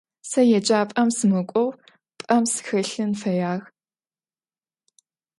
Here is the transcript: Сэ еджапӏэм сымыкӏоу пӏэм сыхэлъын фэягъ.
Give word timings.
Сэ 0.29 0.41
еджапӏэм 0.57 1.09
сымыкӏоу 1.17 1.69
пӏэм 2.19 2.43
сыхэлъын 2.51 3.11
фэягъ. 3.21 3.65